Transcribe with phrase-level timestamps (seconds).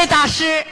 [0.00, 0.64] 位大师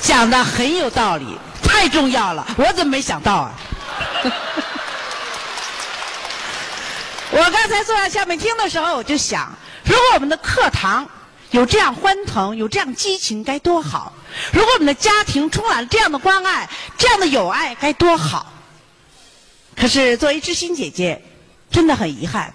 [0.00, 3.54] 讲的很有道理，太重要了，我怎么没想到啊？
[7.30, 11.08] 我刚才坐在下面听的时候，我就想，如果我们的课堂
[11.52, 14.12] 有这样欢腾，有这样激情，该多好！
[14.52, 16.68] 如果我们的家庭充满了这样的关爱，
[16.98, 18.52] 这样的友爱，该多好！
[19.76, 21.22] 可是作为知心姐姐，
[21.70, 22.52] 真的很遗憾。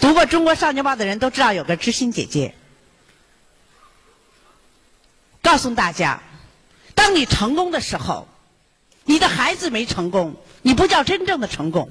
[0.00, 2.54] 读过《中国少年报》的人都知道有个知心姐姐。
[5.48, 6.20] 告诉大家，
[6.94, 8.28] 当你成功的时候，
[9.04, 11.88] 你的孩子没成功，你不叫真正的成功；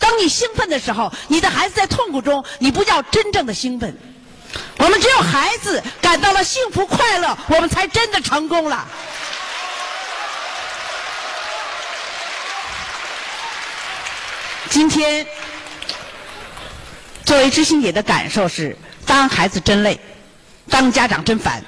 [0.00, 3.94] 当你兴奋的时候，你的孩子在痛苦中，你不叫真正的兴奋。
[4.78, 8.88] 我们只有孩子感到了幸福快乐，我们才真的成功了。
[14.70, 15.26] 今天，
[17.26, 18.74] 作为知心姐的感受是：
[19.04, 20.00] 当孩子真累，
[20.70, 21.62] 当家长真烦，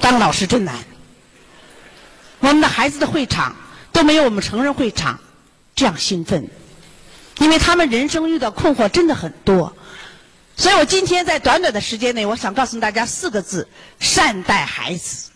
[0.00, 0.74] 当老师真难。
[2.40, 3.56] 我们的孩子的会场
[3.90, 5.18] 都没有我们成人会场
[5.74, 6.46] 这样兴奋，
[7.38, 9.74] 因为他们人生遇到困惑真的很多。
[10.56, 13.66] 所以我今天在短短的时间内，我想告诉大家四个字：
[13.98, 15.30] 善待孩子。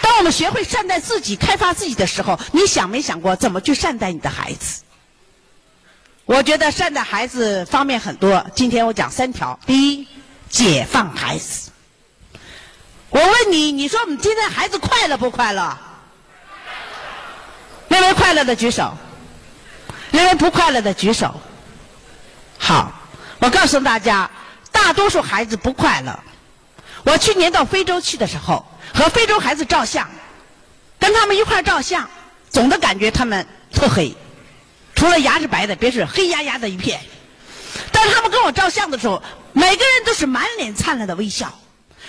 [0.00, 4.83] 当我们学会善待自己、开发自己的时候，你想没想过怎么去善待你的孩子？
[6.26, 9.58] 我觉得善待孩子方面很多，今天我讲三条。
[9.66, 10.08] 第一，
[10.48, 11.70] 解放孩子。
[13.10, 15.76] 我问你，你说我们今天孩子快乐不快乐？
[17.88, 18.96] 认为快乐的举手，
[20.10, 21.38] 认为不快乐的举手。
[22.58, 22.90] 好，
[23.38, 24.28] 我告诉大家，
[24.72, 26.18] 大多数孩子不快乐。
[27.04, 28.64] 我去年到非洲去的时候，
[28.94, 30.08] 和非洲孩子照相，
[30.98, 32.08] 跟他们一块照相，
[32.48, 34.16] 总的感觉他们特黑，
[35.04, 36.98] 除了牙是白的，别是黑压压的一片。
[37.92, 41.52] 当他们跟我照相的时候，每个人都是满脸灿烂的微笑。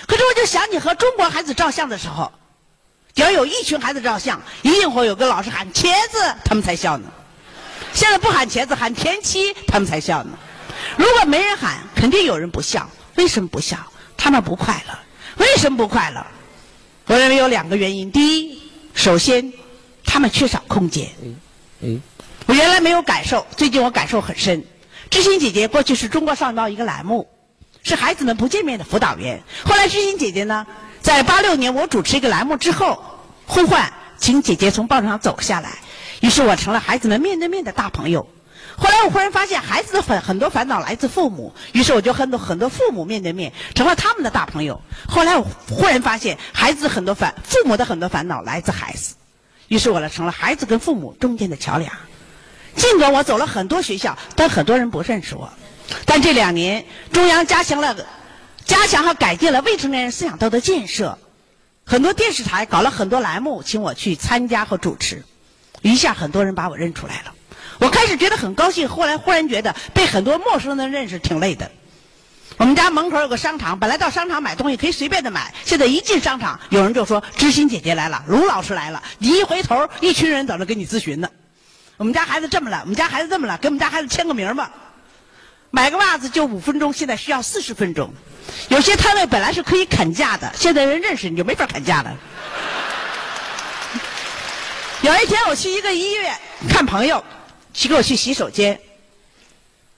[0.07, 2.31] 可是我就想起和中国孩子照相的时候，
[3.13, 7.11] 只要有一群孩子照相，一定会有个老师喊“茄子”，他们才笑呢。
[7.91, 10.31] 现在不喊茄子，喊田七，他们才笑呢。
[10.95, 12.89] 如果没人喊，肯定有人不笑。
[13.15, 13.77] 为什么不笑？
[14.15, 14.97] 他们不快乐。
[15.35, 16.25] 为什么不快乐？
[17.07, 18.09] 我认为有两个原因。
[18.09, 18.61] 第一，
[18.93, 19.51] 首先，
[20.05, 21.09] 他们缺少空间。
[21.81, 22.01] 嗯，
[22.47, 24.63] 我原来没有感受，最近我感受很深。
[25.09, 27.27] 知心姐姐过去是中国少年报一个栏目，
[27.81, 29.41] 是孩子们不见面的辅导员。
[29.65, 30.67] 后来知心姐姐呢，
[31.01, 33.03] 在八六年我主持一个栏目之后，
[33.47, 35.79] 呼唤请姐姐从报纸上走下来，
[36.21, 38.27] 于是我成了孩子们面对面的大朋友。
[38.77, 44.81] 后来我忽然发现，孩子的很很多烦恼来自父母，于是我就很多很多父母面对面，成了他们的大朋友。
[45.07, 49.15] 后来我忽然发现，孩子很多烦，父母的很多烦恼来自孩子，
[49.67, 51.91] 于是我呢成了孩子跟父母中间的桥梁。
[52.75, 55.49] 尽管我走了很多学校，但很多人不认识我。
[56.05, 57.95] 但这两年，中央加强了
[58.65, 61.17] 加强和改进了未成年人思想道德建设，
[61.85, 65.23] 很多电视台搞了很多栏目，请我去参加和主持，
[65.81, 67.33] 一下很多人把我认出来了。
[67.79, 71.69] 我开始觉得很高兴，后来忽然觉得被很多陌生人认识挺累的。
[72.57, 79.03] 我们家门口有个商场，本来到商场买东西可以随便的买，现在一进商场，有人就说知心姐姐来了，卢老师来了。
[79.19, 81.29] 你一回头，一群人等着跟你咨询呢。
[81.97, 84.71] 我们家孩子这么了，我们家孩子这么了，给我们家孩子签个名吧。
[85.71, 88.13] 买个袜子就五分钟，现在需要四十分钟。
[88.69, 92.17] 有些摊位本来是可以砍价的，现在人认识你就没法砍价了。
[95.01, 96.35] 有一天我去一个医院
[96.69, 97.23] 看朋友。
[97.77, 98.79] 去给我去洗手间，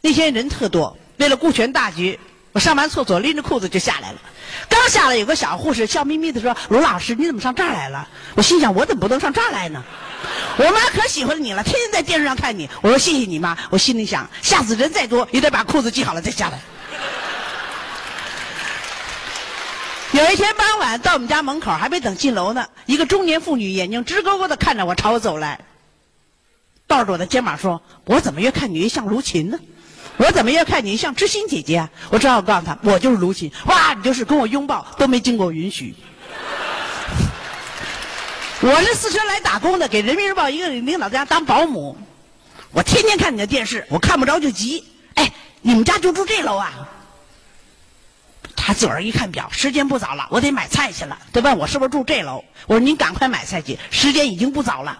[0.02, 0.98] 那天人特多。
[1.18, 2.20] 为了顾全大局，
[2.58, 4.20] 我上完厕所拎着裤子就下来了。
[4.68, 9.84] 刚下来，有个小护士笑眯眯的说：“卢老师，你怎么上这儿来了？”我心想：“我怎么不能上这儿来呢？”
[10.58, 12.68] 我妈可喜欢你了，天天在电视上看你。
[12.82, 16.60] 我说：“谢谢你妈。”我心里想：下次人再多，也得把裤子系好了再下来。
[20.14, 25.60] 有一天傍晚到我们家门口，还没等进楼呢，一个中年妇女眼睛直勾勾的看着我，朝我走来。
[26.88, 29.60] 抱着我的肩膀说：“我怎么越看你越像卢琴呢？
[30.18, 35.96] 我怎么越看你像知心姐姐啊？”我只好告诉他：“我就是卢琴。”哇，你就是跟我拥抱都没经过允许。
[38.60, 41.96] 我是四川来打工的，给人民日报一个领导家当保姆。
[42.72, 44.84] 我天天看你的电视，我看不着就急。
[45.14, 45.32] 哎，
[45.62, 46.74] 你们家就住这楼啊？
[48.56, 51.18] 他自个儿一看表，时间不早了，我得买菜去了。
[51.32, 52.44] 他问我是不是住这楼？
[52.66, 55.00] 我说您赶快买菜去，时间已经不早了。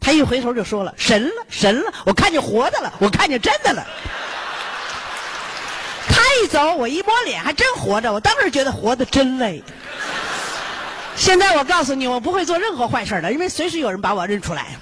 [0.00, 1.92] 他一回头就说了：“神了，神了！
[2.04, 3.86] 我看见活的了，我看见真的了。”
[6.42, 8.12] 一走，我一摸脸，还真活着。
[8.12, 9.62] 我当时觉得活得真累。
[11.16, 14.76] 现在我告诉你，我不会做任何坏事的，因为随时有人把我认出来。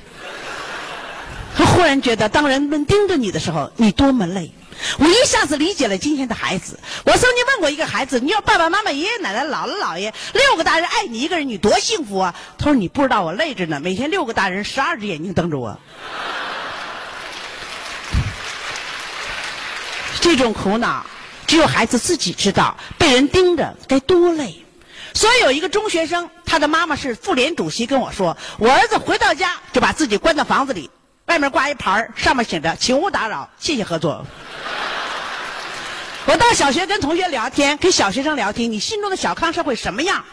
[1.56, 4.53] 他忽然觉得，当人们盯着你的时候，你多么累。
[4.99, 6.77] 我一下子理解了今天的孩子。
[7.05, 15.79] 我曾经问过一个孩子：“你要爸爸妈妈、爷爷奶奶、姥姥姥爷六个大人爱你一个人，你多幸福啊？”他说：“你不知道我累着呢，每天六个大人十二只眼睛瞪着我。”
[20.21, 21.06] 这种苦恼，
[21.46, 22.76] 只有孩子自己知道。
[22.99, 24.64] 被人盯着该多累。
[25.12, 30.91] 所以有一个中学生，他的妈妈是妇联主席，跟我说：“我儿子回到家就把自己关到房子里，
[31.26, 34.26] 外面挂一牌上面写着‘请勿打扰，谢谢合作’。
[36.26, 40.25] ”我到小学跟同学聊天，跟小学生聊天，你心中的小康社会什么样？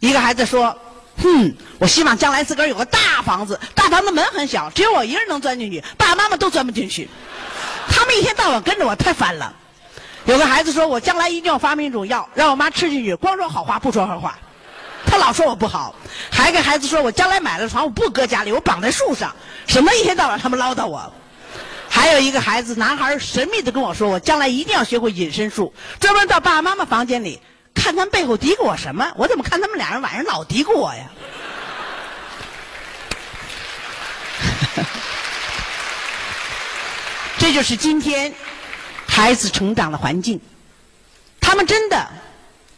[0.00, 0.76] 一个孩子说
[1.22, 7.08] ：“哼，我希望将来自个儿有个大房子，大房子门很小，只有我一个人能钻进去，爸爸妈妈都钻不进去。
[7.88, 9.54] 他们一天到晚跟着我，太烦了。”
[10.26, 14.38] 有个孩子说：“我将来一定要发明一种药，让我妈吃进去，光说好话不说坏话。”
[15.06, 15.94] 他老说我不好。
[16.30, 19.34] 还跟孩子说：“我将来买了房，我不搁家里，我绑在树上，
[19.66, 21.12] 省得一天到晚他们唠叨我。”
[21.88, 27.40] 还有一个孩子，男孩神秘的跟我说：“我将来一定要学会隐身术，专门到爸爸妈妈房间里
[27.74, 29.10] 看他们背后嘀咕我什么。
[29.16, 31.04] 我怎么看他们俩人晚上老嘀咕我呀？”
[37.38, 38.32] 这就是今天
[39.10, 40.40] 孩子成长的环境。
[41.40, 42.08] 他们真的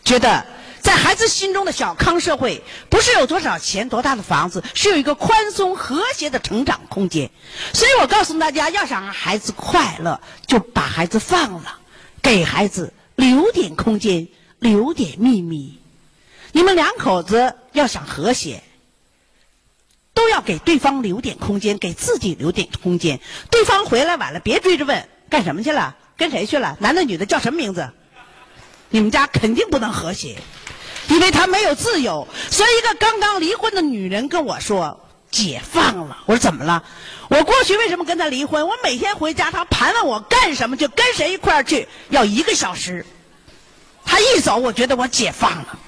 [0.04, 0.44] 觉得。
[0.82, 7.30] 在孩子心中的小康社会，不是有多少钱、多大的房子，是有一个宽松和谐的成长空间。
[7.72, 11.78] 所以我告诉大家，要想让孩子快乐，就把孩子放了，
[12.20, 14.26] 给孩子留点空间，
[14.58, 15.78] 留点秘密。
[16.50, 18.64] 你们两口子要想和谐，
[20.14, 23.20] 都要给对方留点空间，给自己留点空间。
[23.52, 27.88] 对方回来晚了，别追着问干什么去了，跟谁去了，男的女的叫什么名字？
[28.90, 30.36] 你们家肯定不能和谐。
[31.08, 36.82] 因为他没有自由，所以一个刚刚离婚的女人跟我说：“解放了。”我说：“怎么了？”
[37.28, 38.68] 我过去为什么跟他离婚？
[38.68, 43.04] 我每天回家，他盘问我干什么，就跟谁一块儿去，要一个小时。
[44.04, 45.78] 他一走，我觉得我解放了。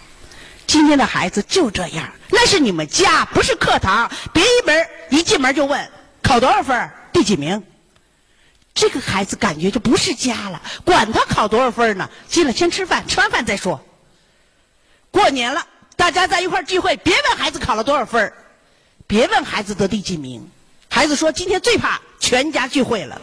[0.67, 4.11] 今天的孩子就这样，那是你们家，不是课堂。
[4.33, 5.89] 别一门一进门就问
[6.23, 7.63] 考多少分，第几名。
[8.75, 12.11] 这个孩子感觉就不是家了，管他考多少分呢？
[12.29, 13.81] 进来先吃饭，吃完饭再说。
[15.13, 15.65] 过年了，
[15.97, 18.33] 大家在一块聚会，别问孩子考了多少分
[19.07, 20.51] 别问孩子得第几名。
[20.89, 23.21] 孩子说：“今天最怕全家聚会了，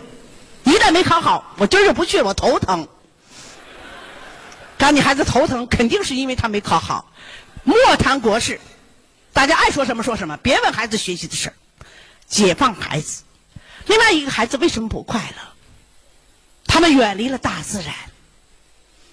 [0.63, 2.87] 一旦没考好，我今儿就不去了，我头疼。”
[4.77, 7.11] 当你孩子头疼，肯定是因为他没考好。
[7.63, 8.59] 莫谈国事，
[9.33, 11.53] 大家爱说什么说什么，别问孩子学习的事儿。
[12.27, 13.23] 解放孩子。
[13.87, 15.41] 另外一个孩子为什么不快乐？
[16.65, 17.93] 他们远离了大自然。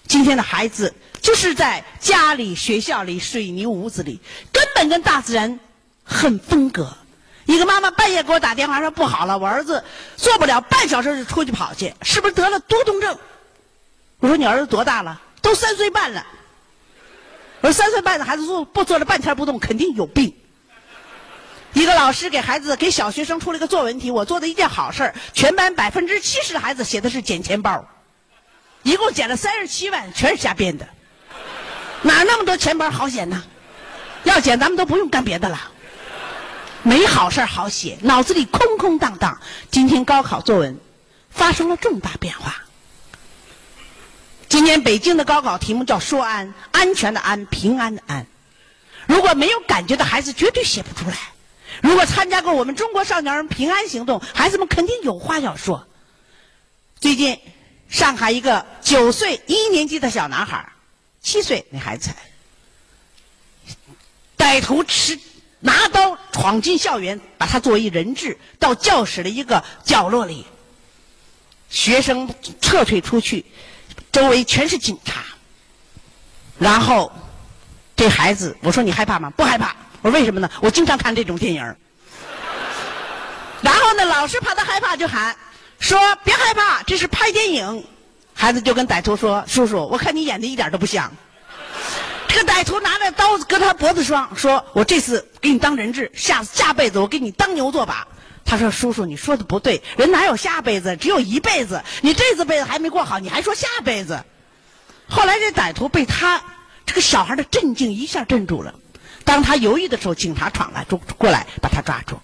[0.07, 4.19] 今天的孩子就是在家里、学校里、水泥屋子里，
[4.51, 5.59] 根本跟大自然
[6.03, 6.97] 很分隔。
[7.45, 9.83] 一个妈妈半夜给我打电话说不好了，我儿子
[10.17, 13.17] 做不了半小时就出去跑去，是不是得了多动症？
[14.19, 15.21] 我说你儿子多大了？
[15.41, 16.25] 都三岁半了。
[17.61, 20.33] 我说三岁半的孩子坐不坐了半天不动，肯定有病。
[21.73, 27.87] 一个老师给孩子给小学生出了一个作文题，我做的一件好事全班百分之七十的孩子写的是捡钱包。
[28.83, 30.87] 一共捡了三十七万，全是瞎编的，
[32.01, 33.43] 哪那么多钱包好捡呢？
[34.23, 35.59] 要捡咱们都不用干别的了，
[36.83, 39.39] 没好事好写，脑子里空空荡荡。
[39.69, 40.79] 今天高考作文
[41.29, 42.55] 发生了重大变化。
[44.47, 48.25] 今年北京的高考题目叫“说安”，安全的安，平安的安。
[49.05, 51.15] 如果没有感觉的孩子绝对写不出来。
[51.81, 55.87] 如果参加过我们中国少年人平安行动，孩子们肯定有话要说。
[56.99, 57.39] 最近。
[57.89, 60.71] 上海一个九岁一年级的小男孩，
[61.23, 62.11] 七岁那孩子，
[64.37, 65.19] 歹徒持
[65.59, 70.45] 拿刀闯进校园，把他作为人质到教室的一个角落里，
[71.71, 72.31] 学生
[72.61, 73.43] 撤退出去，
[74.11, 75.23] 周围全是警察。
[76.59, 77.11] 然后
[77.95, 79.31] 这孩子，我说你害怕吗？
[79.31, 79.75] 不害怕。
[80.01, 80.49] 我说为什么呢？
[80.61, 81.75] 我经常看这种电影。
[83.61, 85.35] 然后呢，老师怕他害怕，就喊。
[85.79, 87.85] 说别害怕，这是拍电影。
[88.33, 91.11] 孩子就跟歹徒说：“叔叔，我看你演的一点都不像。”
[92.29, 98.05] 这个歹徒拿着刀子搁他脖子上，说：“我这次给你当人质，下下辈子我给你当牛做马。”
[98.45, 100.95] 他说：“叔叔，你说的不对，人哪有下辈子？
[100.95, 101.83] 只有一辈子。
[102.01, 104.23] 你这次辈子还没过好，你还说下辈子？”
[105.09, 106.41] 后来这歹徒被他
[106.85, 108.73] 这个小孩的镇静一下镇住了。
[109.29, 112.19] 当他犹豫的时候，警察闯来，就过来把他抓住。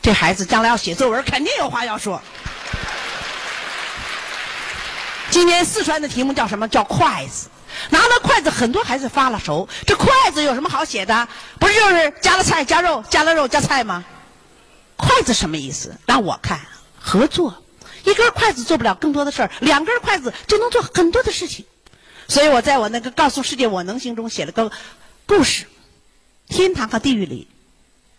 [0.00, 2.22] 这孩子将来要写作文，肯定有话要说。
[5.28, 6.68] 今年四川的题目叫什么？
[6.68, 7.48] 叫筷子。
[7.90, 9.68] 拿了筷子，很多孩子发了愁。
[9.88, 11.26] 这筷子有什么好写的？
[11.58, 14.04] 不是就是加了菜、加肉、加了肉、加菜吗？
[14.96, 15.96] 筷子什么意思？
[16.06, 16.60] 让我看，
[17.00, 17.60] 合作。
[18.04, 21.66] 一根筷子做不了更多的事儿，两根筷子就能做很多的事情。
[22.28, 24.70] 所以我在我那个《告诉世界我能行》中写了个
[25.26, 25.66] 故事：
[26.48, 27.46] 天堂和地狱里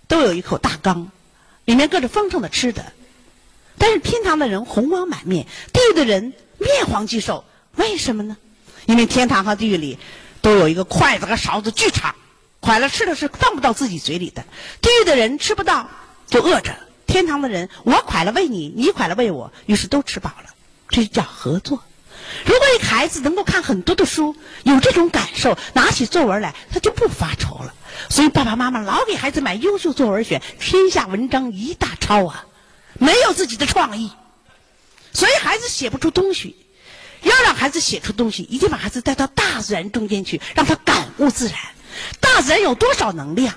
[0.08, 1.12] 都有一口大缸，
[1.66, 2.94] 里面搁着丰盛的吃的。
[3.78, 7.44] 但是天堂的人红光满面，地狱的人面黄肌瘦。
[7.76, 8.38] 为什么呢？
[8.86, 9.98] 因为天堂和地狱里
[10.42, 12.16] 都有一个筷子和勺子巨长，
[12.60, 14.44] 筷子吃的是放不到自己嘴里的。
[14.82, 15.90] 地狱的人吃不到
[16.28, 16.76] 就饿着，
[17.08, 20.50] 天堂的人我快了喂你，你快了喂我，于是都吃饱了。
[20.90, 21.82] 这就叫合作。
[22.46, 27.74] 如果一个孩子能够看很多的书，有这种感受，拿起作文来他就不发愁了。
[28.08, 32.46] 所以爸爸妈妈老给孩子买优秀作文选，天下文章一大抄啊。
[32.98, 34.12] 没有自己的创意，
[35.14, 36.56] 所以孩子写不出东西。
[37.22, 41.58] 要让孩子写出东西，一定把孩子带到大自然中间去，让他感悟自然。
[42.22, 43.56] 大自然有多少能量，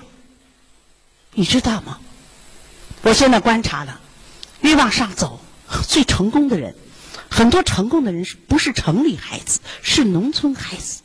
[1.31, 1.99] 你知道吗？
[3.03, 4.01] 我现在观察了，
[4.61, 5.39] 越往上走，
[5.87, 6.75] 最成功的人，
[7.29, 11.02] 很多成功的人是不是城里孩子，是农村孩子。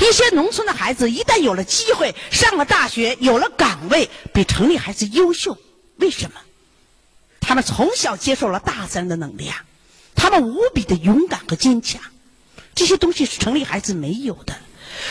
[0.00, 5.56] 一些农村的孩子一旦有了机会，上了大学，有了岗位，比城里孩子优秀。
[5.96, 6.40] 为什么？
[7.40, 9.56] 他们从小接受了大自然的能量，
[10.14, 12.00] 他们无比的勇敢和坚强，
[12.74, 14.56] 这些东西是城里孩子没有的。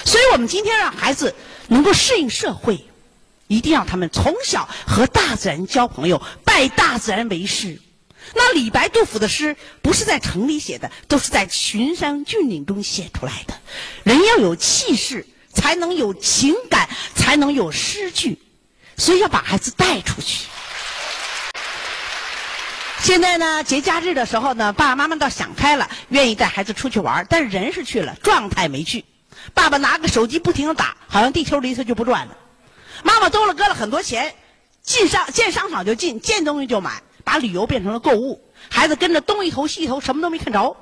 [0.03, 1.35] 所以我们今天让孩子
[1.67, 2.85] 能够适应社会，
[3.47, 7.79] 一定要他们从小和大自然交朋友，拜大自然为师。
[8.33, 13.53] 那李白、杜甫的诗不是在城里写的，都是在群山峻岭中写出来的。
[14.03, 18.39] 人要有气势，才能有情感，才能有诗句，
[18.97, 20.47] 所以要把孩子带出去。
[23.01, 29.03] 现在呢，节假日的时候呢，爸爸妈妈倒想开了，愿意带孩子出去玩但是人是去了，状态没去。
[29.53, 32.37] 爸爸拿个手机不停的打，好像地球离他就不转了。
[33.03, 34.33] 妈妈兜了搁了很多钱，
[34.81, 38.41] 进商见商场就进，见东西就买，把旅游变成了购物。
[38.69, 40.75] 孩子跟着东一头西一头，什么都没看着。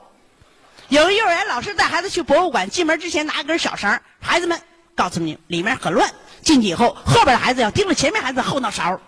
[0.90, 4.60] 有个幼儿园老师带孩子去博物馆，进门之前拿一根小绳，孩子们
[4.96, 6.10] 告诉你里面很乱，
[6.42, 9.00] 进去以后后边的孩子要盯着前面孩子后脑勺。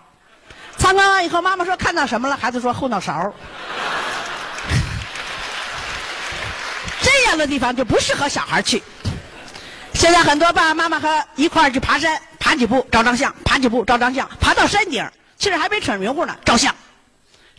[0.76, 2.36] 参观完以后，妈妈说看到什么了？
[2.36, 3.32] 孩子说后脑勺。
[7.00, 8.82] 这样的地方就不适合小孩去。
[9.92, 15.06] 现在很多爸爸妈妈和一块儿去爬山，爬几步照张相，爬几步照张相，爬到山顶，
[15.38, 16.74] 其实还没扯迷糊呢，照相。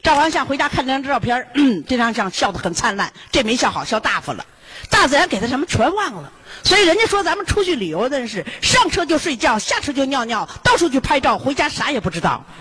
[0.05, 1.47] 照完相回家看这张照片，
[1.89, 4.45] 这张相笑得很灿烂，这没笑好，笑大发了。
[4.87, 6.31] 大自然给他什么全忘了。
[6.63, 12.45] 所以人家说咱们出去旅游的是上车就睡觉，下车就尿尿，到处去拍照，回家啥也不知道。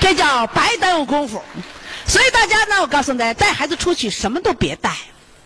[0.00, 1.40] 这叫白耽误功夫。
[2.06, 4.96] 所以大家呢，我告诉大家，带孩子出去什么都别带，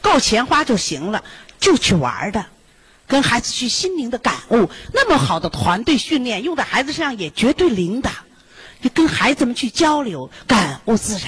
[0.00, 1.23] 够钱花就行了，
[1.61, 2.47] 就去玩的，
[3.08, 4.70] 跟孩子去心灵的感悟。
[4.92, 8.08] 那么好的团队训练用在孩子身上也绝对灵的。
[8.80, 11.22] 你跟孩子们去交流，感悟自然。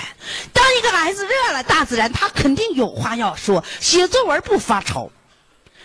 [0.53, 3.65] 当一个孩子热爱了大自然，他肯定有话要说。
[3.81, 5.11] 写作文不发愁，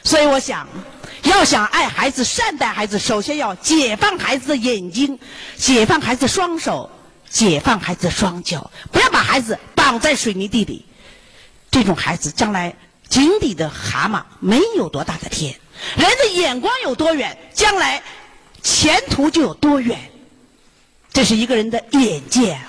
[0.04, 0.68] 所以我想，
[1.24, 5.18] 要想爱孩子、善待孩子，首先要解放孩子的眼睛，
[5.58, 6.92] 解放孩子双手，
[7.28, 10.86] 解放孩子双脚，不要把孩子绑在水泥地里。
[11.72, 12.76] 这种孩子将来
[13.10, 15.60] 井底的蛤蟆没有多大的天。
[15.96, 18.02] 人的眼光有多远，将来
[18.62, 20.00] 前途就有多远。
[21.12, 22.60] 这是一个人的眼界。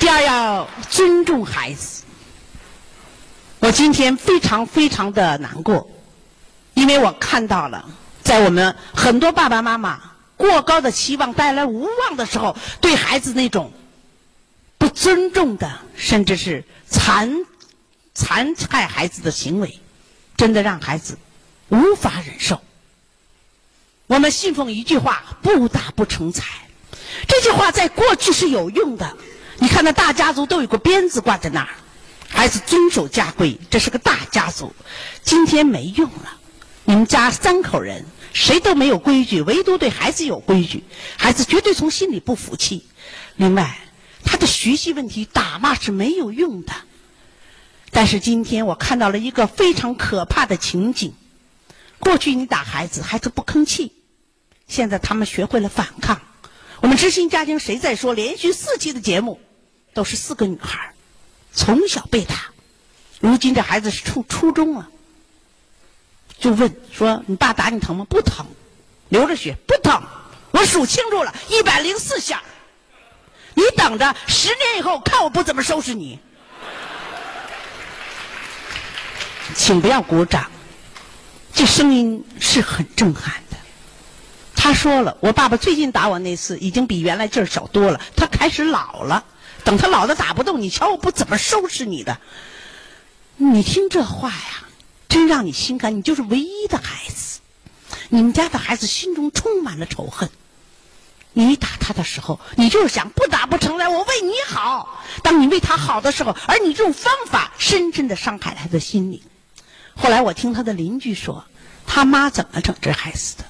[0.00, 2.02] 第二，要尊重孩子。
[3.60, 5.88] 我今天非常非常的难过，
[6.74, 7.88] 因为我看到了，
[8.24, 10.00] 在我们很多爸爸妈妈
[10.36, 13.72] 过高的期望带来无望的时候，对孩子那种
[14.76, 17.32] 不尊重的，甚至是残
[18.14, 19.78] 残害孩子的行为，
[20.36, 21.18] 真的让孩子
[21.68, 22.60] 无法忍受。
[24.06, 26.44] 我们信奉一句话：“不打不成才。”
[27.26, 29.16] 这句话在过去是有用的。
[29.58, 31.68] 你看，那大家族都有个鞭子挂在那儿，
[32.28, 34.74] 孩子遵守家规，这是个大家族。
[35.22, 36.38] 今天没用了。
[36.84, 40.82] 你们家三口人，谁都没有规矩，唯独对孩子有规矩，
[41.16, 42.84] 孩子绝对从心里不服气。
[43.36, 43.78] 另外，
[44.24, 46.72] 他的学习问题打骂是没有用的。
[47.94, 51.14] 但是今天我看到了一个非常可怕的情景：
[51.98, 53.92] 过去你打孩子，孩子不吭气。
[54.66, 56.22] 现在他们学会了反抗。
[56.80, 58.14] 我们知心家庭谁在说？
[58.14, 59.38] 连续四期的节目，
[59.92, 60.94] 都是四个女孩
[61.52, 62.50] 从小被打。
[63.20, 64.88] 如今这孩子是初初中了，
[66.38, 68.46] 就问说：“你爸打你疼吗？”不疼，
[69.10, 70.02] 流着血不疼。
[70.50, 72.42] 我数清楚了，一百零四下。
[73.54, 76.18] 你等着，十年以后看我不怎么收拾你。
[79.54, 80.50] 请不要鼓掌，
[81.52, 83.56] 这声音是很震撼的。
[84.54, 89.24] 他说了，我爸爸最近打我那次已经比原来劲儿小多了，他开始老了。
[89.64, 92.18] 等他老的打不动，你瞧我不怎么收拾你的。
[93.36, 94.64] 你听这话呀，
[95.08, 95.96] 真让你心寒。
[95.96, 97.40] 你就是唯一的孩子，
[98.08, 100.30] 你们家的孩子心中充满了仇恨。
[101.32, 105.00] 你打他的时候，你就是想不打不成来，我为你好。
[105.22, 109.20] 当你为他好的时候，而你这种方法深深的伤害了他的心灵。
[109.94, 111.44] 后来我听他的邻居说，
[111.86, 113.44] 他妈怎么整这孩子的？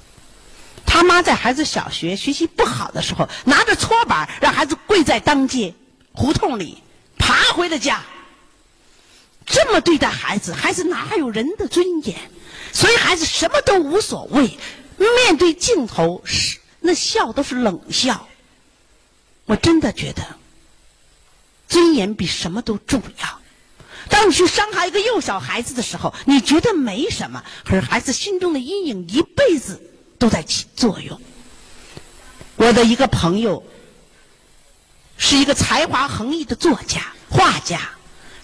[0.85, 5.73] 他妈在孩子小学学习不好的时候，拿着搓板让孩子跪在当街
[6.13, 6.83] 胡同里
[7.17, 8.03] 爬回了家。
[9.47, 12.17] 这么对待孩子，孩子哪有人的尊严？
[12.73, 14.59] 所以孩子什么都无所谓，
[14.97, 18.29] 面对镜头是那笑都是冷笑。
[19.47, 20.23] 我真的觉得
[21.69, 23.42] 尊严比什么都重要。
[24.13, 29.83] 当你去伤害一个幼小孩子的时候，你觉得没什么，可是孩子心中的阴影一辈子
[30.19, 31.19] 都在起作用。
[32.57, 33.65] 我的一个朋友
[35.17, 37.01] 是一个才华横溢的作家、
[37.31, 37.81] 画家。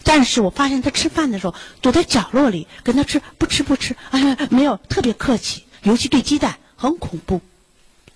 [0.05, 7.43] 但是我发现他吃饭的时候躲在角落里，跟他吃不吃不吃，哎，没有特别客气，尤其对鸡蛋很恐怖。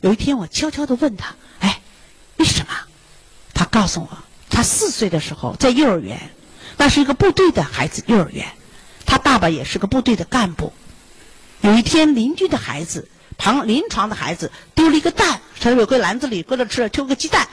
[0.01, 1.83] 有一天我悄悄地问他：“哎，
[2.39, 2.73] 为什么？”
[3.53, 4.09] 他告诉我，
[4.49, 6.31] 他四岁的时候在幼儿园，
[6.83, 8.45] 那是一个部队的孩子幼儿园，
[9.07, 10.73] 他爸爸也是个部队的干部。
[11.61, 13.09] 有一天邻居的孩子
[13.39, 17.47] 旁临床的孩子丢了一个蛋，他有个篮子里搁着吃，丢个鸡蛋，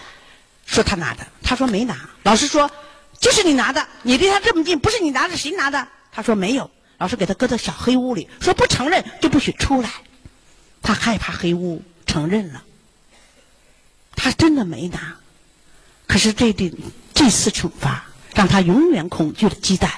[0.65, 2.71] 说他拿的，他说没拿，老师说。
[3.19, 5.87] 就是你拿的，你离他这么近，不是你拿的，谁拿的？
[6.11, 9.91] 他说没有，老师给他搁到小黑屋里，说不承认就不许出来。
[10.81, 12.63] 他害怕黑屋，承认了。
[14.15, 15.17] 他真的没拿，
[16.07, 16.73] 可是这这
[17.13, 19.91] 这次惩罚让他永远恐惧的鸡蛋。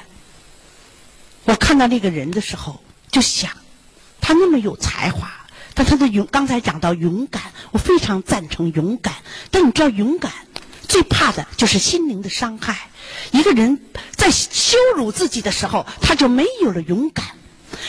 [1.46, 3.52] 我看到那个人的时候，就想，
[4.20, 5.32] 他那么有才华，
[5.74, 9.16] 但他的勇，刚才讲到勇敢，我非常赞成勇敢。
[9.50, 10.32] 但你知道勇敢？
[10.88, 12.90] 最怕的就是心灵的伤害。
[13.32, 13.80] 一个人
[14.16, 17.26] 在羞辱自己的时候，他就没有了勇敢。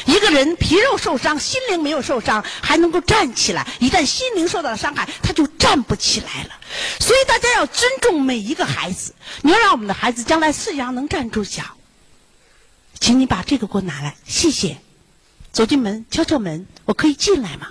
[0.07, 6.51] 一个人皮肉受伤，心灵没有受伤，还能够站起来；一旦心灵受到了伤害，他就站不起来了。
[7.01, 9.15] 所以大家要尊重每一个孩子。
[9.43, 11.63] 你要让我们的孩子将来四阳能站住脚，
[12.99, 14.79] 请你把这个给我拿来，谢谢。
[15.53, 17.69] 走进门，敲敲门，我可以进来吗？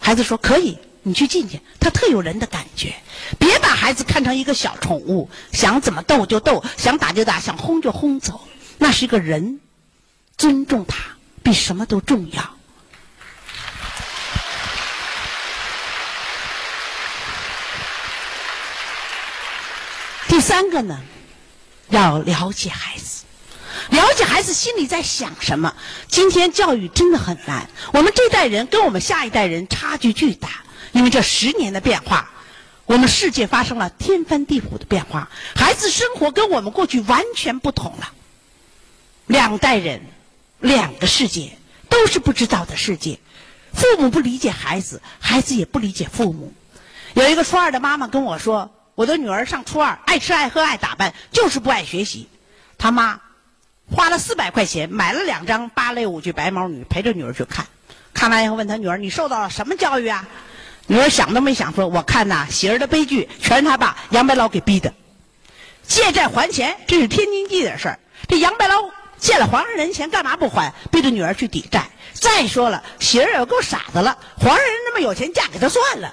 [0.00, 0.78] 孩子说可以。
[1.06, 2.94] 你去进去，他特有人的感觉。
[3.38, 8.40] 别把孩子看成一个小宠物，想怎么逗就逗，想打就打，想轰就轰走。
[8.78, 9.60] 那是一个人，
[10.36, 11.04] 尊重他
[11.42, 12.54] 比什么都重要。
[20.28, 21.00] 第三个呢，
[21.90, 23.24] 要了解孩子，
[23.90, 25.74] 了解孩子心里在想什么。
[26.08, 30.48] 今天教育真的很难，我们这代人跟我们下一代人差距巨大。
[30.92, 32.30] 因为这十年的变化，
[32.86, 38.12] 我们世界发生了天翻地覆的变化，孩子生活跟我们过去完全不同了。
[39.26, 40.00] 两代人，
[40.60, 43.18] 两个世界，都是不知道的世界。
[43.72, 46.52] 父母不理解孩子，孩子也不理解父母。
[47.14, 52.28] 有一个初二的妈妈跟我说：“我的女儿上初二，爱吃爱喝爱打扮，就是不爱学习。”
[52.78, 53.20] 他妈
[53.90, 57.66] 花了四百块钱买了两张芭蕾舞剧《白毛女》，陪着女儿去看。
[58.12, 60.26] 看完以后问他女儿：“你受到了什么教育啊？”
[60.86, 64.92] 女儿想都没想说：“我看呐，喜儿的悲剧全是他爸杨白劳给逼的。
[65.86, 67.98] 借债还钱，这是天经地义的事儿。
[68.28, 68.74] 这杨白劳
[69.24, 70.70] 借了皇上人钱，干嘛不还？
[70.92, 71.82] 逼着女儿去抵债。
[72.12, 76.12] 再说了，喜儿也够傻的了，皇上人那么有钱，嫁给他算了，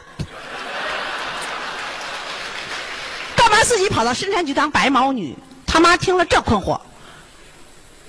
[3.36, 5.36] 干嘛自己跑到深山去当白毛女？
[5.67, 6.80] 他妈听了这困惑。”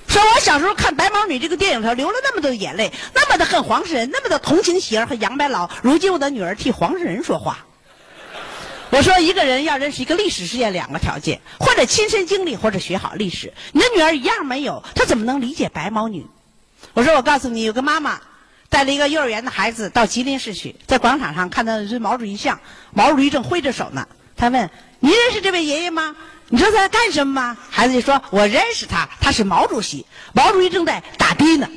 [0.07, 5.69] 说我小时候看《白毛女》这个电影时候流了那么多眼泪，那么的恨黄世仁，那么的同情喜儿和杨白劳。
[5.81, 7.57] 如今我的女儿替黄世仁说话。
[8.93, 13.51] 我说一个人要认识一个历史事件，两个条件：或者亲身经历，或者学好历史。
[13.71, 16.27] 你的女儿一样没有，她怎么能理解白毛女？
[16.93, 18.21] 我说我告诉你，有个妈妈
[18.69, 22.59] 带了一个幼儿园的孩子到吉林市去，在广场上看到一尊毛主席像，
[22.91, 24.07] 毛主席正挥着手呢。
[24.37, 24.69] 他问
[25.01, 26.15] ：“你认识这位爷爷吗？”
[26.49, 27.57] 你知道他在干什么吗？
[27.71, 30.05] 孩子就说：“我认识他，他是毛主席。
[30.33, 31.67] 毛主席正在打的呢。”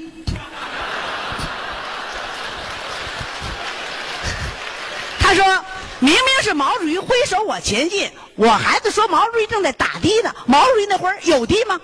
[5.19, 5.65] 他说
[6.07, 10.33] 明明是毛主席挥手我前进，我孩子说毛主席正在打的呢。
[10.47, 11.81] 毛主席那会儿有的吗？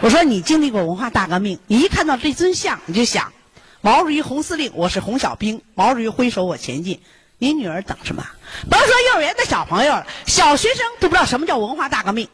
[0.00, 3.32] 我说你经历过文化大革命，你一看到这尊像，你就想
[3.80, 7.00] 毛主席红司令，我是红小兵，毛主席挥手我前进。
[7.38, 8.24] 你女儿等什么？
[8.70, 12.28] 甭说幼儿园的小朋友了，小学生都不知道什么叫文化大革命。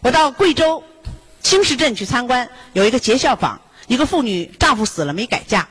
[0.00, 0.82] 我到贵州
[1.42, 5.68] 青石镇去参观，有一个结孝坊，一个妇女丈夫死了没改嫁，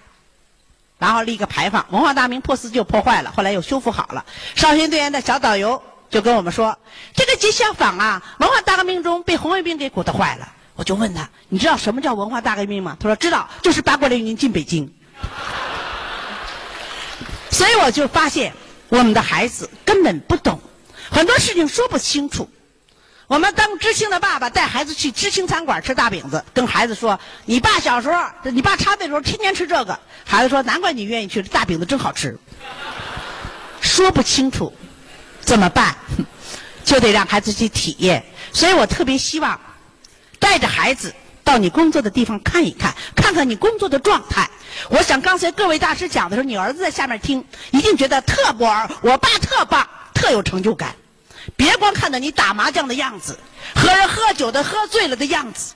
[0.99, 4.25] 然后立个牌坊，文化大明破四旧破坏了，后来又修复好了。
[4.53, 6.77] 少先队员的小导游就跟我们说，
[7.15, 10.47] 这个吉祥坊啊，文化大革命中被红卫兵给鼓捣坏了。
[10.75, 12.97] 我就问他，你知道什么叫文化大革命吗？
[12.99, 14.93] 他说知道，就是八国联军进北京。
[17.49, 18.53] 所以我就发现，
[18.89, 20.59] 我们的孩子根本不懂，
[21.09, 22.49] 很多事情说不清楚。
[23.29, 32.35] 我们当知青的爸爸带孩子去知青餐馆吃大饼子，跟孩子说：“你爸小时候，你爸插队的时候天天吃这个。”孩子说：“难怪你愿意去，大饼子真好吃。”
[33.81, 34.73] 说不清楚，
[35.41, 35.95] 怎么办？
[36.83, 38.25] 就得让孩子去体验。
[38.51, 39.61] 所以我特别希望
[40.39, 41.13] 带着孩子
[41.43, 44.49] 到你工作的地方看一看，看看你工作的状态。
[44.89, 50.95] 我想刚才各位大师讲的时候，你儿子在下面听，一定觉得特不儿，我爸特棒，特有成就感。
[51.55, 53.37] 别光看到你打麻将的样子，
[53.75, 55.73] 和人喝酒的喝醉了的样子，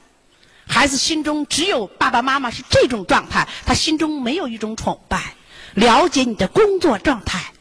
[0.67, 5.35] 孩子心中只有爸爸妈妈是这种状态，他心中没有一种崇拜。
[5.73, 7.51] 了解你的工作状态，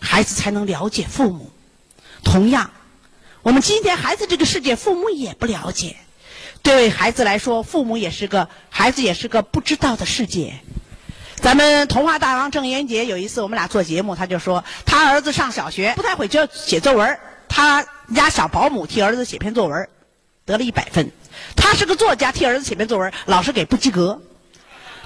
[0.00, 1.52] 孩子才能了解父母。
[2.24, 2.72] 同样，
[3.42, 5.96] 我们今天孩子这个世界，父母也不了解。
[6.62, 10.60] 对孩子来说，父母也是个孩子，也是个不知道的世界。
[11.44, 17.18] 咱们童话大王郑渊洁有一次我们俩做节目，他就说他儿子上小学不太会教写作文，
[17.50, 19.86] 他家小保姆替儿子写篇作文，
[20.46, 21.12] 得了一百分。
[21.54, 24.22] 他是个作家，替儿子写篇作文，老师给不及格。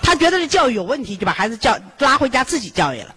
[0.01, 3.17] 他觉得这教育有问题，就把孩子叫拉回家自己教育了。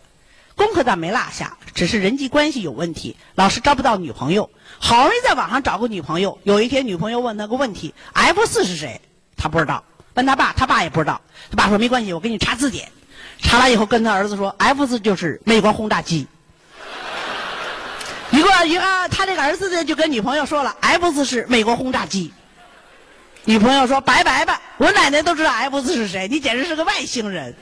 [0.56, 6.40] 功课倒没落下，只是人际关系有问题，老师招不到女朋友，好容易在网上找个女朋友。
[6.42, 9.00] 有一天女朋友问他个问题：F 四是谁？
[9.38, 9.84] 他不知道。
[10.16, 11.22] 问他爸，他爸也不知道。
[11.52, 12.92] 他爸说没关系，我给你查字典。
[13.42, 16.28] 查完以后，跟他儿子说：“F 字就是美国轰炸机。”
[18.32, 22.32] 一个一个，他这个儿子呢，就跟女朋友说了：“F 字是美国轰炸机。”
[23.44, 27.54] 女朋友说：“拜拜吧，我奶奶都知道 F 字是谁，你简直是个外星人。”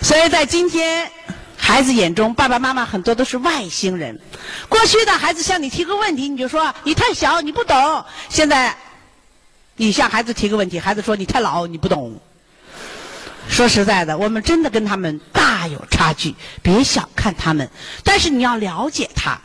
[0.00, 1.10] 所以在今天，
[1.56, 4.18] 孩子眼中，爸爸妈妈很多都是外星人。
[4.68, 8.76] 过去的孩子向你提个问题，你就说：“你太小，你不懂。”现在，
[9.76, 12.18] 你向孩子提个问题，孩子说：“你太老，你不懂。”
[13.48, 16.34] 说实在的，我们真的跟他们大有差距。
[16.62, 17.70] 别小看他们，
[18.02, 19.38] 但是你要了解他，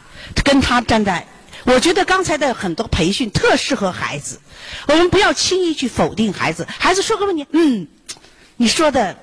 [0.43, 1.27] 跟他站在。
[1.65, 4.39] 我觉得刚才的很多培训特适合孩子。
[4.87, 6.67] 我们不要轻易去否定孩子。
[6.79, 7.87] 孩子说个问题，嗯，
[8.55, 9.15] 你说的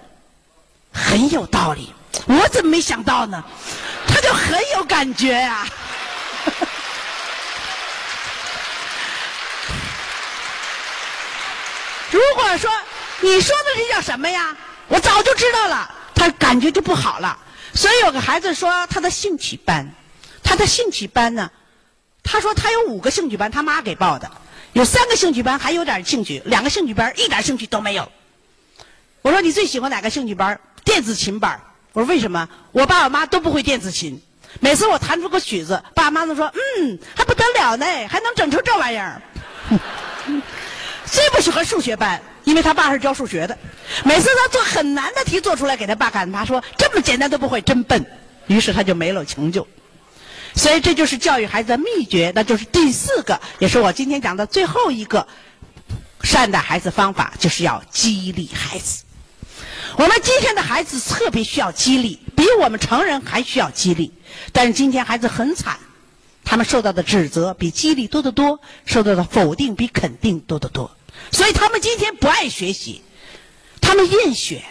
[0.93, 1.93] 很有道理，
[2.27, 3.43] 我怎么没想到呢？
[4.07, 5.67] 他就很有感觉呀。
[12.13, 12.71] 如果说
[13.21, 14.57] 你说的这叫什么呀？
[14.89, 17.39] 我早就知道了，他感觉就不好了。
[17.75, 19.87] 所以有个孩子说他的兴趣班，
[20.43, 21.51] 他的兴趣班呢，
[22.23, 24.31] 他说他有五个兴趣班，他妈给报的，
[24.73, 28.11] 有三个兴趣班还有点兴趣，两个兴趣班一点兴趣都没有。
[29.23, 30.59] 我说你最喜欢哪个兴趣班？
[30.85, 31.61] 电子琴班。
[31.93, 32.49] 我说为什么？
[32.73, 34.23] 我爸我妈都不会电子琴，
[34.61, 39.21] 每次我弹出个曲子，爸妈都说嗯还不得了呢，还能整出这玩意儿。
[41.05, 42.23] 最不喜欢数学班。
[42.47, 43.59] 因为他爸是教数学的，
[44.05, 48.07] 每次他做很难的题做出来给他爸看，他说这么简单都不会，真笨。
[48.47, 49.67] 于是他就没了成就。
[50.55, 55.27] 所以这就是教育孩子的秘诀，那就是第四个，也是我今天讲的最后一个
[56.23, 59.03] 善待孩子方法，就是要激励孩子。
[59.97, 64.15] 我们今天的孩子特别需要激励，比我们成人还需要激励。
[64.53, 65.79] 但是今天孩子很惨，
[66.45, 70.96] 他们受到的指责比激励多得多，受到的否定比肯定多得多。
[71.33, 73.03] 所以他们今天不爱学习，
[73.81, 74.63] 他们厌学，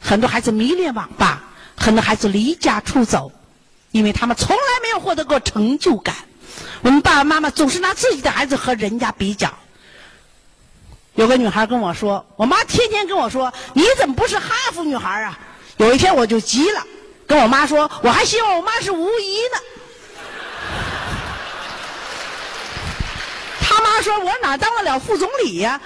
[0.00, 1.42] 很多孩子迷恋网吧，
[1.76, 3.32] 很多孩子离家出走，
[3.90, 6.14] 因为他们从来没有获得过成就感。
[6.82, 9.52] 我们爸爸妈妈总是拿自己的孩子和人家比较。
[11.14, 15.38] 有个女孩跟我说：“我妈天天跟我说，你怎么不是哈佛女孩啊？”
[15.76, 16.86] 有一天我就急了，
[17.26, 19.58] 跟我妈说：“我还希望我妈是无疑呢。”
[23.60, 25.80] 他妈说：“我哪当得了副总理呀？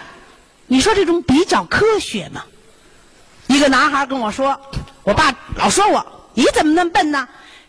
[0.67, 2.45] 你说这种比较科学吗？”
[3.49, 4.61] 一个男孩跟我说
[5.05, 7.27] ：“我爸老说我，你怎么那么笨呢？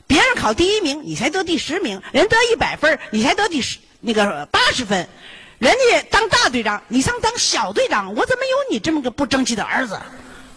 [0.07, 5.07] 别人考第一名，你才得第十名；人得一百分，你才得第十那个八十分。
[5.57, 9.99] 人家当大队长，你想当小队长，我怎么有你这么个不争气的儿子？”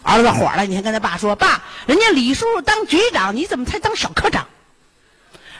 [0.02, 4.46] 儿子火了，你还跟他爸说：“爸，人家李叔叔当局长，你怎么才当小科长？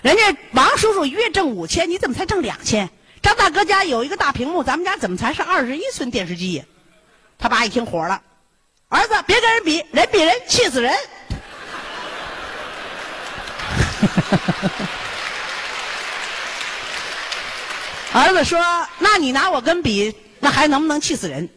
[0.03, 2.91] 人家王叔叔月挣五千，你怎么才挣两千？”
[3.23, 6.65] 张大哥家有一个大屏幕，咱们家怎么才是二十一寸电视机呀？
[7.39, 8.21] 他爸一听火了，
[8.89, 10.93] 儿子别跟人比，人比人气死人。
[18.13, 18.59] 儿子说
[18.99, 21.49] ：“那你拿我跟比，那还能不能气死人？”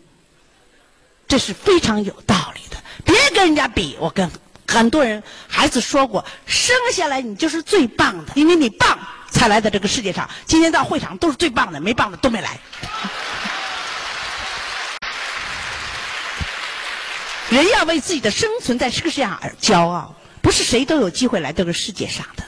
[1.28, 2.78] 这是非常有道理的。
[3.06, 4.30] 别跟人家比，我跟
[4.68, 9.00] 很多人孩子说过，生下来你就是最棒的，因为你棒
[9.42, 10.30] 才来到这个世界上。
[10.46, 12.60] 今天到会场都是最棒的，没棒的都没来。
[17.50, 22.44] 人要为自己的生存在这个世界上而骄傲，不是谁都有机会来到这个世界上的，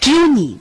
[0.00, 0.58] 只有你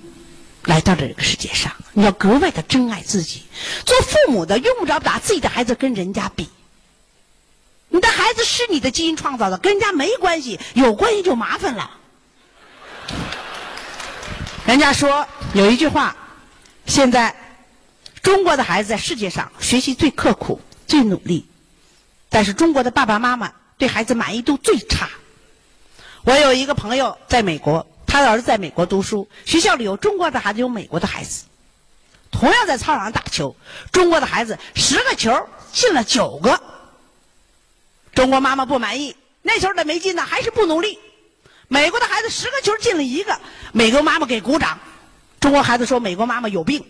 [0.63, 3.43] 来到这个世界上，你要格外的珍爱自己。
[3.86, 6.50] 做父母的用不着把自己的孩子跟人家比。
[7.89, 11.91] 你的孩子是你的基因创造的，跟人家没关系，有关系就麻烦了。
[14.65, 16.15] 人家说有一句话，
[16.86, 17.36] 现在
[18.21, 21.45] 中国的孩子在世界上学习最刻苦、最努力，
[22.30, 25.10] 但是中国的爸爸妈妈对孩子满意度最差。
[26.23, 31.43] 我有一个朋友在美国，他的儿子在美国读书，学校里有中国的孩子，有美国的孩子，
[32.32, 33.54] 同样在操场上打球，
[33.91, 36.62] 中国的孩子十个球进了九个。
[38.13, 40.97] 中国妈妈不满意，那球的没进呢，还是不努力。
[41.67, 43.39] 美国的孩子十个球进了一个，
[43.71, 44.80] 美国妈妈给鼓掌。
[45.39, 46.86] 中国孩子说：“美国妈妈有病，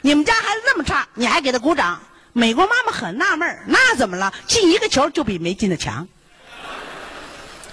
[0.00, 2.00] 你们家孩子那么差，你还给他鼓掌？”
[2.32, 4.32] 美国妈妈很纳闷那怎么了？
[4.46, 6.06] 进一个球就比没进的强。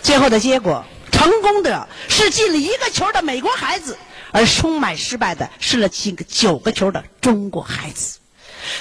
[0.01, 3.95] 最后的结果，成功的是进了一个球的美国孩子，
[4.31, 8.17] 而充满失败的是了进个九个球的中国孩子。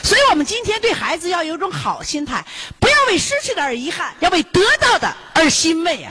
[0.02, 2.44] 所以我们今天对孩子要有一种好心态，
[2.80, 6.10] 不要为失去的而遗憾，要为得到的而欣慰啊！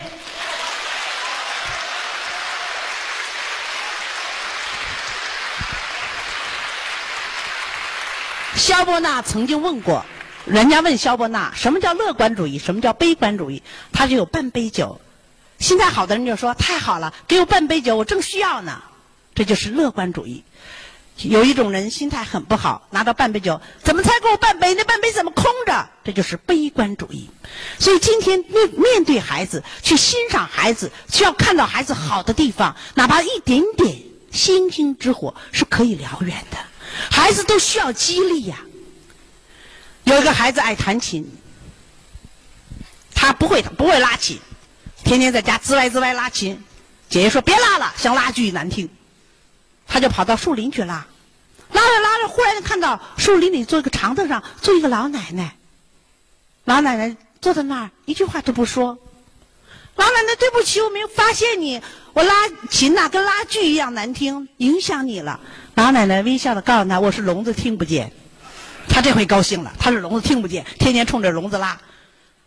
[8.56, 10.06] 肖伯纳曾经问过，
[10.46, 15.00] 人家问肖伯纳什么叫乐观主义，什么叫悲观主义，他就有半杯酒。
[15.60, 18.82] 心态好的人就说：“太好了，给我半杯酒，我正需要呢。”
[19.36, 20.44] 这就是乐观主义。
[21.18, 24.74] 有一种人心态很不好，拿到半杯酒，怎么才给我半杯？
[24.74, 25.88] 那半杯怎么空着？
[26.04, 27.30] 这就是悲观主义。
[27.78, 33.98] 所以今天面面对孩子，去欣赏孩子，需要看到孩子好的地方，哪怕一点点
[34.32, 36.58] 星星之火是可以燎原的。
[37.10, 38.58] 孩子都需要激励呀。
[40.04, 41.26] 有一个孩子爱弹琴，
[43.14, 44.40] 他不会不会拉琴，
[45.04, 46.64] 天天在家滋歪滋歪拉琴。
[47.10, 48.90] 姐姐说别拉了，像拉锯难听。
[49.88, 51.06] 他就跑到树林去拉，
[51.72, 55.56] 拉着拉着，忽然看到树林里坐一个长凳上坐一个老奶奶。
[56.66, 58.98] 老奶奶坐在那儿，一句话都不说。
[59.96, 61.82] 老奶奶，对不起，我没有发现你，
[62.14, 62.34] 我拉
[62.70, 65.40] 琴呐跟拉锯一样难听，影响你了。
[65.76, 68.12] 老奶奶微笑的告诉他：“我是聋子，听不见。”
[68.90, 71.80] 他这回高兴了，他是聋子，听不见，天天冲着聋子拉。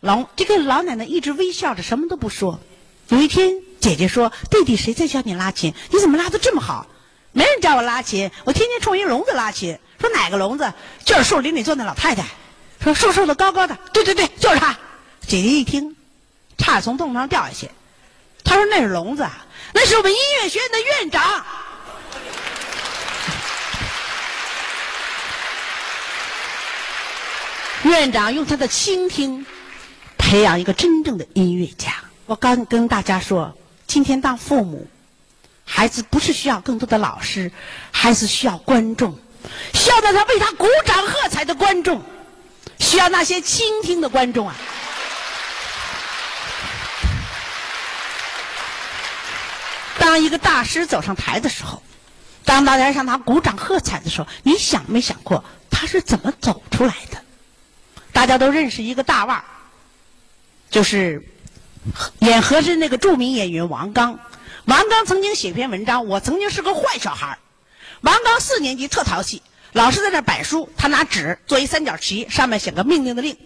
[0.01, 2.61] 老这个老奶奶一直微笑着，什么都不说。
[3.09, 5.73] 有一天，姐姐说：“弟弟，谁在教你拉琴？
[5.91, 6.87] 你怎么拉的这么好？”
[7.33, 9.79] 没人教我拉琴，我天天冲一聋子拉琴。
[10.01, 10.73] 说哪个聋子？
[11.05, 12.25] 就是树林里坐那老太太。
[12.81, 14.77] 说瘦瘦的高高的，对对对，就是她。
[15.27, 15.95] 姐姐一听，
[16.59, 17.71] 差点从洞上掉下去。
[18.44, 19.27] 他说那是聋子，
[19.73, 21.44] 那是我们音乐学院的院长。
[27.85, 29.47] 院长用他的倾听，
[30.18, 31.94] 培养一个真正的音乐家。
[32.27, 34.87] 我刚跟大家说，今天当父母。
[35.71, 37.53] 孩子不是需要更多的老师，
[37.90, 39.14] 孩子需要观众，
[39.75, 42.03] 需要在他为他鼓掌喝彩的观众，
[42.79, 44.57] 需要那些倾听的观众啊！
[50.18, 51.83] 一个大师走上台的时候，
[52.44, 57.22] 当大家向他鼓掌喝彩的时候，你想没想过他是怎么走出来的？
[58.12, 59.44] 大家都认识一个大腕儿，
[60.70, 61.22] 就是
[62.18, 64.18] 演和珅那个著名演员王刚。
[64.64, 67.38] 王刚曾经写篇文章，我曾经是个坏小孩
[68.00, 69.40] 王刚四年级特淘气，
[69.72, 73.37] 老师在那摆书，他拿纸做一三角旗，上面写个命令的令。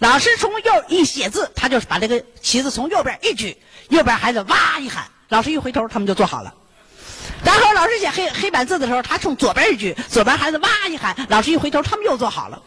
[0.00, 3.56] 老师从右一写字，他就把这个旗子从右边一举，
[3.88, 6.54] 右边孩子哇一喊，老师一回头，他们就做好了。
[7.44, 12.62] 然后老师写黑黑板字的时候，他冲左边一句，左边孩子哇一喊，老师一回头，他们又做好了。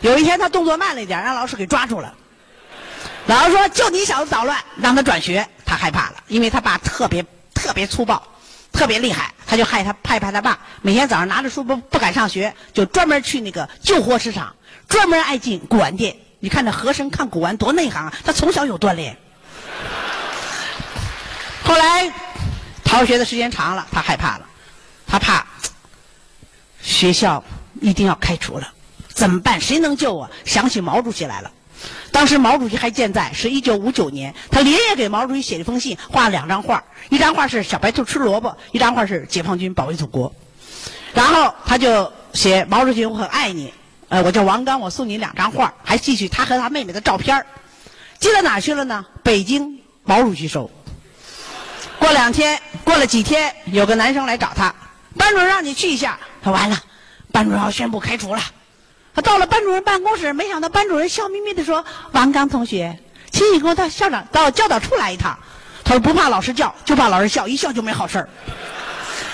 [0.00, 2.14] 有一天他动作慢了一点，让老师给抓住了。
[3.26, 7.24] 老师说：“就你小子捣乱，让他转学。”他害怕了，因为他爸特别。
[7.56, 8.22] 特别粗暴，
[8.70, 14.54] 特别厉害，他就害他害怕他爸，每天早上拿着书不不敢上学，就专门去那个旧货市场，
[14.88, 16.16] 专门爱进古玩店。
[16.38, 19.16] 你看那和珅看古玩多内行啊，他从小有锻炼。
[21.66, 22.12] 后来
[22.84, 24.46] 逃学的时间长了，他害怕了，
[25.04, 25.44] 他怕
[26.80, 27.42] 学校
[27.80, 28.68] 一定要开除了，
[29.08, 29.60] 怎么办？
[29.60, 30.30] 谁能救我？
[30.44, 31.50] 想起毛主席来了。
[32.12, 40.32] 当时毛主席还健在，是一九五九年，他连夜给毛主席写了一封信，画了两张画，一张画是小白兔吃萝卜，一张画是解放军保卫祖国。
[41.12, 43.74] 然后他就写毛主席，我很爱你，
[44.08, 47.44] 呃，我叫王刚，我送你两张画，还寄去他和他妹妹的照片
[48.20, 49.04] 寄到哪去了呢？
[49.24, 50.70] 北京毛主席收。
[51.98, 54.74] 过两天，过了几天，有个男生来找他，
[55.16, 56.18] 班主任让你去一下。
[56.42, 56.80] 他完了，
[57.32, 58.42] 班主任要宣布开除了。
[59.14, 65.38] 他到了班主任办公室，没想到班主任笑眯眯的说：“王刚同学，请你给我到校长到教导处来一趟。”
[65.84, 68.28] 他说：“不怕老师叫，就怕老师笑，一笑就没好事儿。”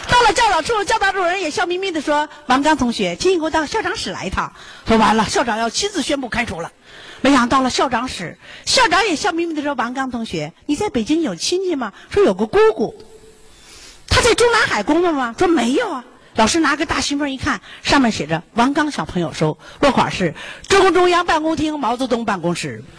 [0.08, 4.52] 到了教导处，教导主任也笑眯眯的说：“王刚同学，请你给我到校长室来一趟。”
[4.86, 6.70] 说完了，校长要亲自宣布开除了。
[7.22, 13.00] 没想到了校长室，校长也笑眯眯的说：“王刚同学，你在北京有亲戚吗？”说有个姑姑。
[14.08, 15.36] 他在中南海工作吗？
[15.38, 16.04] 说没有啊。
[16.34, 20.34] 老师拿个大信封一看，上面写着“王刚小朋友收”，落款是
[20.68, 22.82] 中共中央办公厅毛泽东办公室。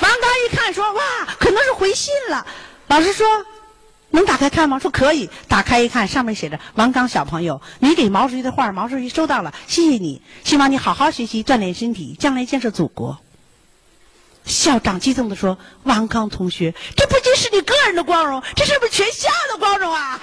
[0.00, 1.02] 王刚一看说：“哇，
[1.38, 2.46] 可能是回信了。”
[2.88, 3.26] 老师说。
[4.12, 4.78] 能打开看吗？
[4.78, 5.28] 说可以。
[5.48, 10.22] 打开一看，上面写着“王刚小朋友，你给毛主席的话，毛主席收到了，谢谢你。
[10.44, 13.18] 希望你好好学习，锻炼身体，将来建设祖国。”
[14.44, 20.20] 校长激动地说：“王刚同学，这不仅是你个人的光荣，这是不是全校的光荣啊？”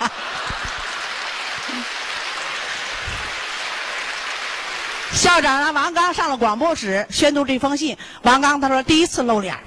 [5.13, 7.97] 校长让王刚上了广播室宣读这封信。
[8.21, 9.57] 王刚他说：“第一次露脸。”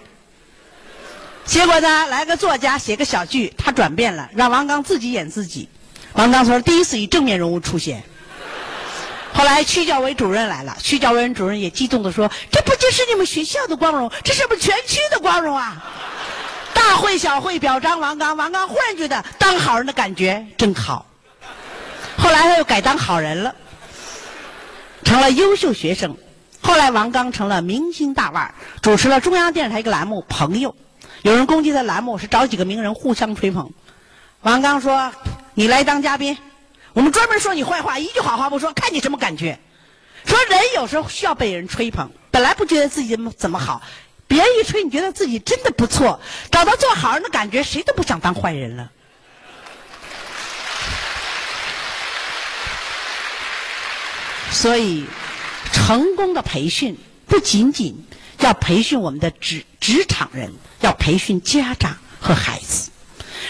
[1.44, 5.68] 结果呢，来个作家写个小剧，他转变了，让王刚自己演自己。
[6.14, 8.02] 王刚说第一次以正面人物出现。
[9.34, 14.10] 后来区教委主任来了，区教委主任也激动地说：“这不就是你们学校的光荣？
[14.22, 15.82] 这是不是全区的光荣啊？”
[16.74, 21.06] 大会小会表彰王刚，王刚忽然觉得当好人的感觉真好。
[22.18, 23.54] 后来他又改当好人了，
[25.02, 26.16] 成了优秀学生。
[26.60, 30.70] 后来王刚成了明星大腕，主持了中央电视台一个栏目《朋友》。
[31.22, 33.70] 有人攻击他栏目是找几个名人互相吹捧，
[34.40, 35.12] 王刚说
[35.54, 36.36] ：“你来当嘉宾，
[36.92, 39.58] 我们专门说你坏话，一句好话不说，看你什么感觉。”
[40.26, 43.82] 说人有时候需要被人吹捧，本来不觉得自己怎么怎么好，
[44.26, 48.90] 别人一吹，你觉得自己真的不错，找到做好人的感觉，谁都不想当坏人了。
[54.50, 55.06] 所以，
[55.72, 58.04] 成功的培训不仅仅
[58.42, 60.52] 要培训我们的职职场人。
[60.82, 62.90] 要培训家长和孩子，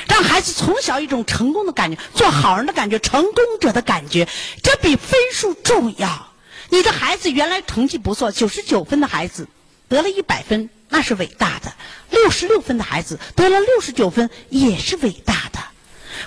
[0.07, 4.29] 让孩子从小一种成功的感觉，做好人的感觉，成功者的感觉，
[4.63, 6.29] 这比分数重要。
[6.69, 9.49] 你的孩子原来成绩不错，九十九分的孩子
[9.89, 11.71] 得了一百分，那是伟大的；
[12.11, 15.59] 六十六分的孩子得了六十九分，也是伟大的，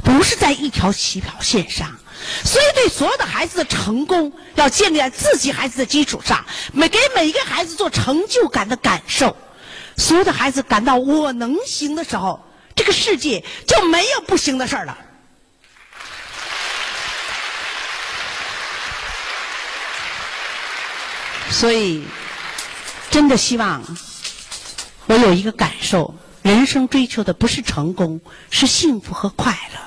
[0.03, 1.99] 不是在一条起跑线上。
[2.43, 9.35] 所以，对所有的孩子的成功，要建立在自己孩子的基础上，每给每一个孩子做成就感的感受。
[9.97, 12.43] 所有的孩子感到我能行的时候，
[12.75, 14.97] 这个世界就没有不行的事儿了。
[21.49, 22.03] 所以，
[23.09, 23.81] 真的希望
[25.05, 29.79] 我有一个感受：人生追求的不是成功，是幸福和快乐。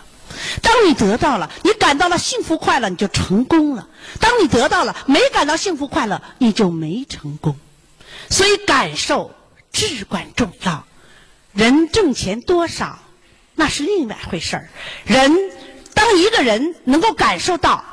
[0.78, 3.88] 当你得到了，你感到了幸福快乐，你就成功了；
[4.20, 7.56] 当你得到了，没感到幸福快乐，你就没成功。
[8.30, 9.32] 所以，感受。
[9.70, 10.86] 至关重要，
[11.52, 12.98] 人挣钱多少，
[13.54, 14.68] 那是另外一回事儿。
[15.04, 15.36] 人
[15.94, 17.84] 当一个人能够感受到，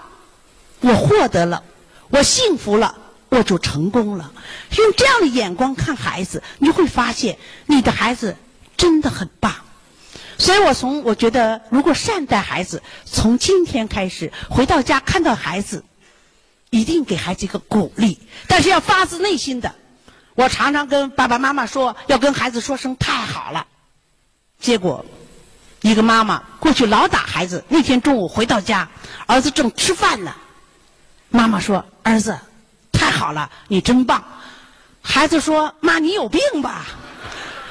[0.79, 1.63] 我获得了，
[2.09, 2.95] 我幸福了，
[3.29, 4.31] 我就成功了。
[4.77, 8.37] 用这样的眼光看孩子，你会发现你的孩子
[8.77, 9.53] 真的很棒。
[10.37, 15.83] 所以我从我觉得，如果善待孩子，从今天开始回到家看到孩子，
[16.69, 19.73] 一定给孩子一个鼓励，但是要发自内心的。
[20.35, 23.67] 我常常跟爸爸妈妈说，要跟孩子说声太好了。
[24.59, 25.05] 结果，
[25.81, 27.63] 一个妈妈过去老打孩子。
[27.69, 28.89] 那天中午回到家，
[29.27, 30.35] 儿子正吃饭呢。
[31.29, 32.37] 妈妈说：“儿子，
[32.91, 34.23] 太好了，你真棒。”
[35.01, 36.85] 孩子说：“妈，你有病吧？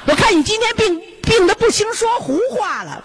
[0.07, 3.03] 我看你今天病病的不行，说胡话了。”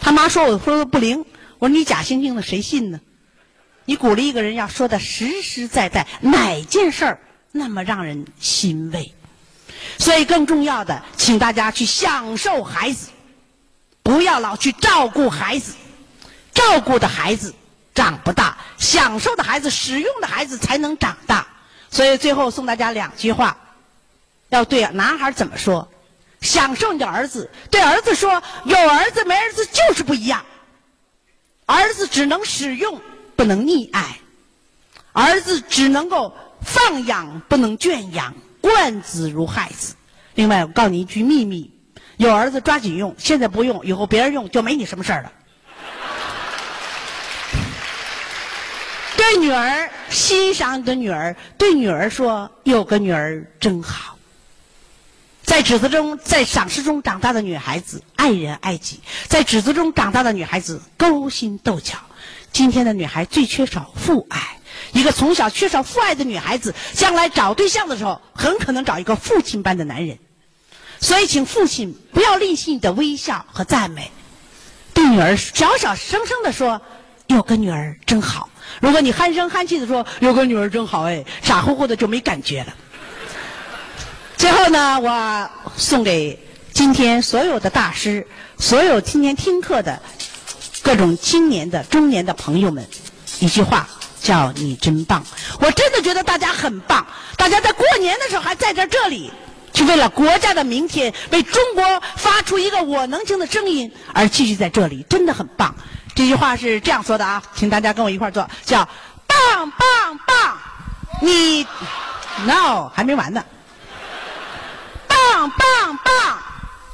[0.00, 1.24] 他妈说：“我说的不灵。”
[1.58, 3.00] 我说：“你假惺惺的，谁信呢？”
[3.86, 7.18] 你鼓励一个人要说的实实在在，哪件事儿？
[7.52, 9.12] 那么让人欣慰，
[9.98, 13.08] 所以更重要的，请大家去享受孩子，
[14.04, 15.74] 不要老去照顾孩子，
[16.54, 17.52] 照顾的孩子
[17.92, 21.44] 长不大，享受的孩子、使用的孩子才能长大。
[21.90, 23.56] 所以最后送大家两句话，
[24.50, 25.88] 要对男孩怎么说？
[26.40, 30.44] 享受你的儿子，对儿子说：有儿子没儿子就是不一样，
[31.66, 33.00] 儿子只能使用，
[33.36, 34.18] 不能溺爱，
[35.12, 36.34] 儿子只能够。
[36.62, 39.94] 放养不能圈养，惯子如害子。
[40.34, 41.72] 另外，我告诉你一句秘密：
[42.18, 45.32] 有儿子抓紧用，现在不用，以后别人用就没你什么事儿了。
[49.16, 54.18] 对女儿欣赏你的女儿，对女儿说有个女儿真好。
[55.50, 61.94] 在指责中，在赏识中长大的女孩子爱人爱己，在指责中长大的女孩子勾心斗角。
[62.52, 64.60] 今天的女孩最缺少父爱，
[64.92, 70.18] 一个从小缺少父爱的女孩子，将来找对象的时候，很可能找一个父亲般的男人。
[71.00, 74.12] 所以，请父亲不要吝惜你的微笑和赞美，
[74.94, 76.80] 对女儿小小声声的说
[77.26, 78.48] ：“有个女儿真好。”
[78.80, 82.72] 如果你憨声憨气的说“有个女儿真好”，哎，傻乎乎的就没感觉了。
[84.40, 88.26] 最后呢，我送给今天所有的大师，
[88.58, 90.00] 所有今天听课的
[90.82, 92.88] 各种青年的、中年的朋友们
[93.40, 93.86] 一句话，
[94.22, 95.22] 叫“你真棒”。
[95.60, 99.30] 我真的觉得大家很棒，大家在过年的时候还在这这里，
[99.74, 105.74] 去为了国家的明天，为中国发出一个我能听的声音而继续在这里，真的很棒。
[106.14, 108.88] 这句话是这样说的啊，请大家跟我一块儿做，叫
[109.28, 110.58] “棒棒棒”，
[111.20, 111.66] 你
[112.46, 113.44] no 还没完呢。
[115.30, 116.38] 棒棒棒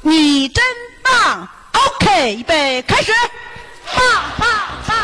[0.01, 0.63] 你真
[1.01, 3.11] 棒 ok 预备开始
[3.95, 4.05] 棒
[4.37, 4.49] 棒
[4.87, 4.97] 棒